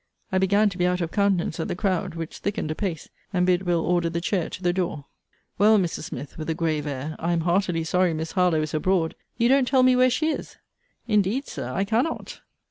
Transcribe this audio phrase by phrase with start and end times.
[0.31, 3.67] I began to be out of countenance at the crowd, which thickened apace; and bid
[3.67, 3.85] Will.
[3.85, 5.05] order the chair to the door.
[5.59, 6.05] Well, Mrs.
[6.05, 9.13] Smith, with a grave air, I am heartily sorry Miss Harlowe is abroad.
[9.37, 10.55] You don't tell me where she is?
[11.07, 12.41] Indeed, Sir, I cannot.